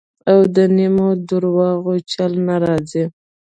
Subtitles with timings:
[0.31, 3.05] او د نیمو درواغو چل نه راځي.